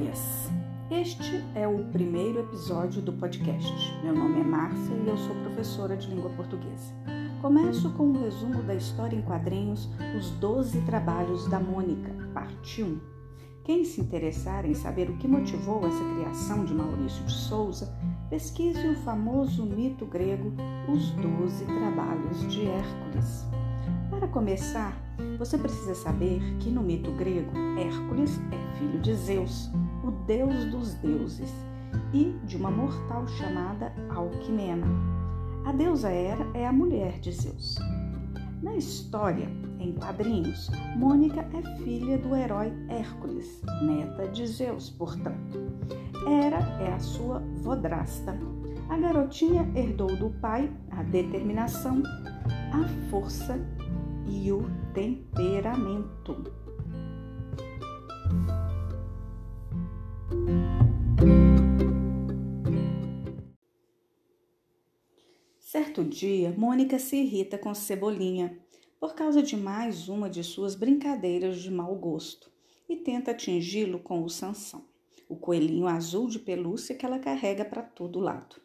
Histórias. 0.00 0.50
Este 0.90 1.44
é 1.54 1.68
o 1.68 1.84
primeiro 1.90 2.40
episódio 2.40 3.02
do 3.02 3.12
podcast. 3.12 3.72
Meu 4.02 4.14
nome 4.14 4.40
é 4.40 4.44
Márcia 4.44 4.94
e 4.94 5.08
eu 5.08 5.16
sou 5.16 5.34
professora 5.36 5.96
de 5.96 6.08
língua 6.08 6.30
portuguesa. 6.30 6.94
Começo 7.42 7.90
com 7.92 8.04
um 8.04 8.22
resumo 8.22 8.62
da 8.62 8.74
história 8.74 9.14
em 9.14 9.22
quadrinhos 9.22 9.88
Os 10.16 10.30
Doze 10.32 10.80
Trabalhos 10.82 11.46
da 11.48 11.60
Mônica, 11.60 12.10
parte 12.32 12.82
1. 12.82 12.98
Quem 13.62 13.84
se 13.84 14.00
interessar 14.00 14.64
em 14.64 14.74
saber 14.74 15.10
o 15.10 15.16
que 15.18 15.28
motivou 15.28 15.86
essa 15.86 16.14
criação 16.14 16.64
de 16.64 16.74
Maurício 16.74 17.22
de 17.24 17.32
Souza, 17.32 17.94
pesquise 18.30 18.88
o 18.88 18.96
famoso 18.96 19.66
mito 19.66 20.06
grego 20.06 20.52
Os 20.88 21.10
Doze 21.10 21.66
Trabalhos 21.66 22.50
de 22.50 22.66
Hércules. 22.66 23.46
Para 24.08 24.26
começar, 24.26 24.96
você 25.38 25.56
precisa 25.56 25.94
saber 25.94 26.40
que 26.58 26.70
no 26.70 26.82
mito 26.82 27.10
grego, 27.12 27.50
Hércules 27.78 28.40
é 28.50 28.78
filho 28.78 29.00
de 29.00 29.14
Zeus, 29.14 29.70
o 30.04 30.10
deus 30.26 30.64
dos 30.66 30.94
deuses, 30.94 31.52
e 32.12 32.36
de 32.44 32.56
uma 32.56 32.70
mortal 32.70 33.26
chamada 33.28 33.92
Alquimena. 34.10 34.86
A 35.64 35.72
deusa 35.72 36.10
Hera 36.10 36.46
é 36.54 36.66
a 36.66 36.72
mulher 36.72 37.18
de 37.20 37.32
Zeus. 37.32 37.76
Na 38.62 38.76
história, 38.76 39.48
em 39.78 39.92
quadrinhos, 39.94 40.70
Mônica 40.96 41.40
é 41.40 41.76
filha 41.78 42.18
do 42.18 42.34
herói 42.34 42.72
Hércules, 42.88 43.62
neta 43.82 44.28
de 44.28 44.46
Zeus, 44.46 44.90
portanto. 44.90 45.58
Hera 46.26 46.58
é 46.80 46.92
a 46.92 46.98
sua 46.98 47.42
vodrasta. 47.62 48.38
A 48.88 48.98
garotinha 48.98 49.70
herdou 49.74 50.14
do 50.16 50.30
pai 50.40 50.70
a 50.90 51.02
determinação, 51.02 52.02
a 52.72 53.10
força 53.10 53.58
e 54.26 54.52
o 54.52 54.62
temperamento. 54.92 56.52
Certo 65.82 66.04
dia, 66.04 66.54
Mônica 66.58 66.98
se 66.98 67.16
irrita 67.16 67.56
com 67.56 67.74
Cebolinha 67.74 68.54
por 69.00 69.14
causa 69.14 69.42
de 69.42 69.56
mais 69.56 70.10
uma 70.10 70.28
de 70.28 70.44
suas 70.44 70.74
brincadeiras 70.74 71.62
de 71.62 71.70
mau 71.70 71.94
gosto 71.94 72.52
e 72.86 72.96
tenta 72.96 73.30
atingi-lo 73.30 73.98
com 73.98 74.22
o 74.22 74.28
Sansão, 74.28 74.84
o 75.26 75.36
coelhinho 75.36 75.86
azul 75.86 76.28
de 76.28 76.38
pelúcia 76.38 76.94
que 76.94 77.06
ela 77.06 77.18
carrega 77.18 77.64
para 77.64 77.82
todo 77.82 78.20
lado. 78.20 78.56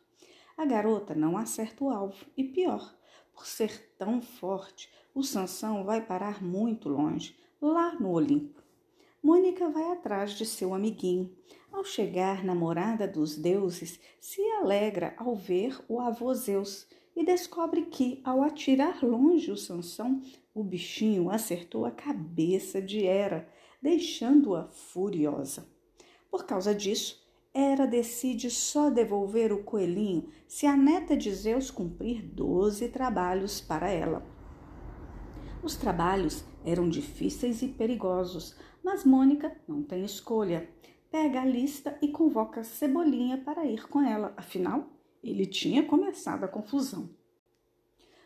A 0.58 0.66
garota 0.66 1.16
não 1.16 1.38
acerta 1.38 1.86
o 1.86 1.90
alvo 1.90 2.26
e 2.36 2.44
pior, 2.44 2.94
por 3.34 3.48
ser 3.48 3.96
tão 3.98 4.22
forte, 4.22 4.92
o 5.14 5.24
Sansão 5.24 5.86
vai 5.86 6.06
parar 6.06 6.44
muito 6.44 6.90
longe, 6.90 7.34
lá 7.62 7.96
no 7.98 8.12
Olimpo. 8.12 8.62
Mônica 9.24 9.70
vai 9.70 9.90
atrás 9.94 10.34
de 10.34 10.46
seu 10.46 10.74
amiguinho. 10.74 11.34
Ao 11.72 11.84
chegar 11.86 12.44
na 12.44 12.54
morada 12.54 13.08
dos 13.08 13.38
deuses, 13.38 14.02
se 14.20 14.42
alegra 14.52 15.16
ao 15.18 15.34
ver 15.34 15.82
o 15.88 16.00
avô 16.00 16.34
Zeus 16.34 16.86
e 17.16 17.24
descobre 17.24 17.84
que, 17.84 18.22
ao 18.24 18.44
atirar 18.44 19.04
longe 19.04 19.52
o 19.52 19.58
Sansão, 19.58 20.22
o 20.54 20.64
bichinho 20.64 21.30
acertou 21.30 21.86
a 21.86 21.92
cabeça 21.92 22.82
de 22.82 23.06
Hera, 23.06 23.48
deixando-a 23.82 24.68
furiosa. 24.68 25.68
Por 26.30 26.46
causa 26.46 26.76
disso, 26.76 27.24
Hera 27.54 27.88
decide 27.88 28.52
só 28.52 28.90
devolver 28.90 29.54
o 29.54 29.64
coelhinho 29.64 30.28
se 30.46 30.66
a 30.66 30.76
neta 30.76 31.16
de 31.16 31.34
Zeus 31.34 31.72
cumprir 31.72 32.22
doze 32.22 32.90
trabalhos 32.90 33.62
para 33.62 33.90
ela. 33.90 34.26
Os 35.64 35.78
trabalhos 35.78 36.44
eram 36.66 36.90
difíceis 36.90 37.62
e 37.62 37.68
perigosos, 37.68 38.56
mas 38.84 39.06
Mônica 39.06 39.56
não 39.68 39.82
tem 39.82 40.04
escolha. 40.04 40.70
Pega 41.10 41.42
a 41.42 41.46
lista 41.46 41.98
e 42.02 42.10
convoca 42.10 42.64
Cebolinha 42.64 43.38
para 43.38 43.66
ir 43.66 43.88
com 43.88 44.02
ela, 44.02 44.34
afinal, 44.36 44.95
ele 45.32 45.46
tinha 45.46 45.84
começado 45.84 46.44
a 46.44 46.48
confusão. 46.48 47.10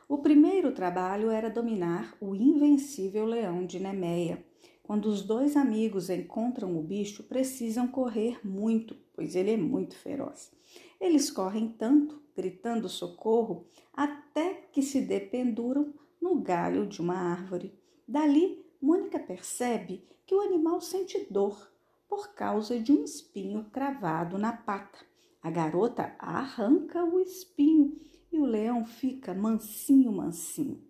O 0.07 0.17
primeiro 0.17 0.71
trabalho 0.71 1.29
era 1.29 1.49
dominar 1.49 2.15
o 2.19 2.35
invencível 2.35 3.25
leão 3.25 3.65
de 3.65 3.79
Nemeia. 3.79 4.43
Quando 4.83 5.05
os 5.05 5.21
dois 5.21 5.55
amigos 5.55 6.09
encontram 6.09 6.77
o 6.77 6.81
bicho, 6.81 7.23
precisam 7.23 7.87
correr 7.87 8.39
muito, 8.43 8.97
pois 9.13 9.35
ele 9.35 9.51
é 9.51 9.57
muito 9.57 9.95
feroz. 9.95 10.51
Eles 10.99 11.29
correm 11.29 11.69
tanto, 11.69 12.21
gritando 12.35 12.89
socorro, 12.89 13.66
até 13.93 14.67
que 14.71 14.81
se 14.81 14.99
dependuram 15.01 15.93
no 16.19 16.35
galho 16.35 16.87
de 16.87 16.99
uma 17.01 17.16
árvore. 17.16 17.73
Dali, 18.07 18.66
Mônica 18.81 19.19
percebe 19.19 20.03
que 20.25 20.33
o 20.33 20.41
animal 20.41 20.81
sente 20.81 21.27
dor 21.29 21.71
por 22.07 22.33
causa 22.33 22.79
de 22.79 22.91
um 22.91 23.03
espinho 23.03 23.66
cravado 23.71 24.37
na 24.37 24.51
pata. 24.51 25.09
A 25.41 25.50
garota 25.50 26.16
arranca 26.19 27.03
o 27.03 27.19
espinho 27.19 27.97
e 28.31 28.38
o 28.38 28.45
leão 28.45 28.85
fica 28.85 29.33
mansinho, 29.33 30.11
mansinho. 30.11 30.83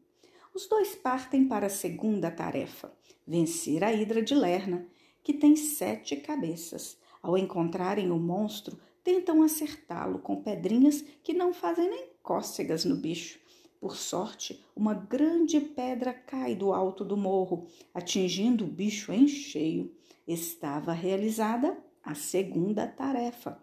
Os 0.53 0.67
dois 0.67 0.95
partem 0.95 1.47
para 1.47 1.67
a 1.67 1.69
segunda 1.69 2.31
tarefa 2.31 2.91
vencer 3.29 3.83
a 3.83 3.93
Hidra 3.93 4.23
de 4.23 4.33
Lerna, 4.33 4.87
que 5.23 5.33
tem 5.33 5.55
sete 5.55 6.15
cabeças. 6.15 6.97
Ao 7.21 7.37
encontrarem 7.37 8.09
o 8.09 8.17
monstro, 8.17 8.79
tentam 9.03 9.43
acertá-lo 9.43 10.17
com 10.17 10.41
pedrinhas 10.41 11.05
que 11.23 11.31
não 11.31 11.53
fazem 11.53 11.87
nem 11.87 12.09
cócegas 12.23 12.85
no 12.85 12.95
bicho. 12.95 13.39
Por 13.79 13.95
sorte, 13.95 14.65
uma 14.75 14.95
grande 14.95 15.59
pedra 15.61 16.11
cai 16.11 16.55
do 16.55 16.73
alto 16.73 17.05
do 17.05 17.15
morro, 17.15 17.67
atingindo 17.93 18.65
o 18.65 18.67
bicho 18.67 19.13
em 19.13 19.27
cheio. 19.27 19.93
Estava 20.27 20.91
realizada 20.91 21.77
a 22.03 22.15
segunda 22.15 22.87
tarefa. 22.87 23.61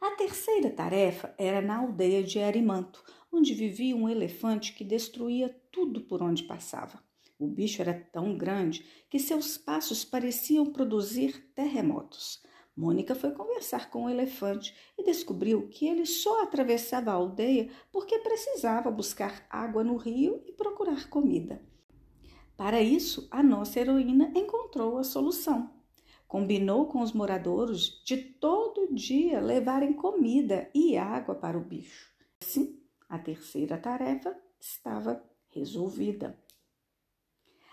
A 0.00 0.12
terceira 0.12 0.70
tarefa 0.70 1.34
era 1.36 1.60
na 1.60 1.76
aldeia 1.76 2.22
de 2.22 2.38
Erimanto, 2.38 3.04
onde 3.30 3.52
vivia 3.52 3.94
um 3.94 4.08
elefante 4.08 4.72
que 4.72 4.82
destruía 4.82 5.54
tudo 5.70 6.00
por 6.00 6.22
onde 6.22 6.44
passava. 6.44 7.02
O 7.38 7.46
bicho 7.46 7.82
era 7.82 7.92
tão 8.10 8.34
grande 8.34 8.82
que 9.10 9.18
seus 9.18 9.58
passos 9.58 10.02
pareciam 10.02 10.64
produzir 10.64 11.52
terremotos. 11.54 12.42
Mônica 12.74 13.14
foi 13.14 13.32
conversar 13.32 13.90
com 13.90 14.04
o 14.04 14.08
elefante 14.08 14.74
e 14.96 15.04
descobriu 15.04 15.68
que 15.68 15.86
ele 15.86 16.06
só 16.06 16.44
atravessava 16.44 17.10
a 17.10 17.14
aldeia 17.14 17.68
porque 17.92 18.18
precisava 18.20 18.90
buscar 18.90 19.46
água 19.50 19.84
no 19.84 19.98
rio 19.98 20.42
e 20.46 20.52
procurar 20.52 21.10
comida. 21.10 21.62
Para 22.56 22.80
isso, 22.80 23.28
a 23.30 23.42
nossa 23.42 23.78
heroína 23.78 24.32
encontrou 24.34 24.96
a 24.96 25.04
solução. 25.04 25.79
Combinou 26.30 26.86
com 26.86 27.00
os 27.00 27.12
moradores 27.12 28.00
de 28.04 28.16
todo 28.16 28.94
dia 28.94 29.40
levarem 29.40 29.92
comida 29.92 30.70
e 30.72 30.96
água 30.96 31.34
para 31.34 31.58
o 31.58 31.60
bicho. 31.60 32.08
Assim, 32.40 32.80
a 33.08 33.18
terceira 33.18 33.76
tarefa 33.76 34.40
estava 34.60 35.20
resolvida. 35.48 36.38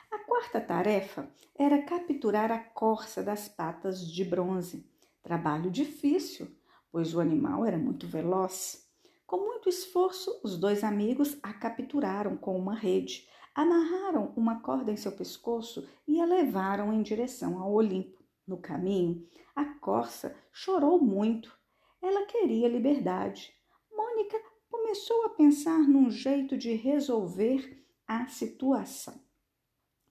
A 0.09 0.17
quarta 0.25 0.59
tarefa 0.59 1.29
era 1.53 1.83
capturar 1.83 2.51
a 2.51 2.57
corça 2.57 3.21
das 3.21 3.47
patas 3.47 4.11
de 4.11 4.25
bronze. 4.25 4.89
Trabalho 5.21 5.69
difícil, 5.69 6.47
pois 6.91 7.13
o 7.13 7.19
animal 7.19 7.63
era 7.63 7.77
muito 7.77 8.07
veloz. 8.07 8.89
Com 9.27 9.37
muito 9.37 9.69
esforço, 9.69 10.35
os 10.43 10.57
dois 10.57 10.83
amigos 10.83 11.37
a 11.43 11.53
capturaram 11.53 12.35
com 12.35 12.57
uma 12.57 12.73
rede, 12.73 13.29
amarraram 13.53 14.33
uma 14.35 14.61
corda 14.61 14.91
em 14.91 14.97
seu 14.97 15.11
pescoço 15.11 15.87
e 16.07 16.19
a 16.19 16.25
levaram 16.25 16.91
em 16.91 17.03
direção 17.03 17.59
ao 17.59 17.71
Olimpo. 17.71 18.17
No 18.47 18.57
caminho, 18.57 19.27
a 19.55 19.65
corça 19.65 20.35
chorou 20.51 21.01
muito. 21.01 21.55
Ela 22.01 22.25
queria 22.25 22.69
liberdade. 22.69 23.53
Mônica 23.91 24.41
começou 24.71 25.25
a 25.25 25.29
pensar 25.29 25.79
num 25.79 26.09
jeito 26.09 26.57
de 26.57 26.73
resolver 26.73 27.85
a 28.07 28.27
situação 28.27 29.27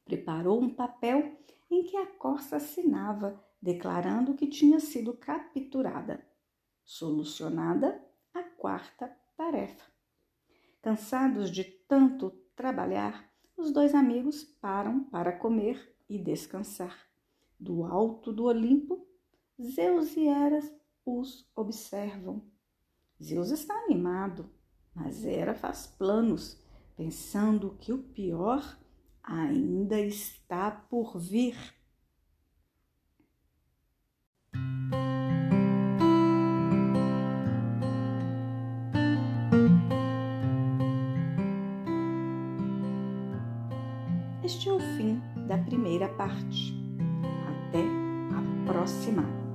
preparou 0.06 0.62
um 0.62 0.73
papel 0.73 1.37
em 1.69 1.83
que 1.83 1.97
a 1.97 2.06
corça 2.06 2.56
assinava, 2.56 3.44
declarando 3.61 4.35
que 4.35 4.47
tinha 4.47 4.79
sido 4.79 5.12
capturada. 5.12 6.25
Solucionada 6.85 8.00
a 8.32 8.43
quarta 8.43 9.15
tarefa. 9.37 9.85
Cansados 10.81 11.50
de 11.50 11.65
tanto 11.65 12.31
trabalhar, 12.55 13.29
os 13.56 13.73
dois 13.73 13.94
amigos 13.94 14.44
param 14.44 15.03
para 15.03 15.32
comer 15.32 15.97
e 16.09 16.17
descansar. 16.17 17.06
Do 17.58 17.85
alto 17.85 18.32
do 18.32 18.44
Olimpo, 18.44 19.06
Zeus 19.61 20.17
e 20.17 20.29
Eras 20.29 20.70
os 21.05 21.49
observam. 21.55 22.43
Zeus 23.23 23.50
está 23.50 23.75
animado, 23.85 24.50
mas 24.94 25.25
Hera 25.25 25.55
faz 25.55 25.87
planos, 25.87 26.61
pensando 26.97 27.76
que 27.81 27.93
o 27.93 27.99
pior 27.99 28.79
ainda 29.23 29.99
está 29.99 30.70
por 30.70 31.19
vir. 31.19 31.56
Este 44.44 44.69
é 44.69 44.73
o 44.73 44.79
fim 44.79 45.20
da 45.49 45.58
primeira 45.58 46.08
parte. 46.17 46.75
Até 48.76 48.82
a 48.82 48.84
próxima! 48.84 49.23
próxima. 49.23 49.45